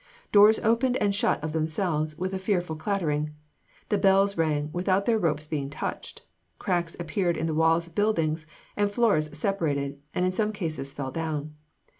[0.31, 3.35] Doors opened and shut of themselves with a fearful clattering.
[3.89, 6.23] The bells rang without their ropes being touched.
[6.57, 11.11] Cracks appeared in the walls of buildings, and floors separated and in some cases fell
[11.11, 11.53] down.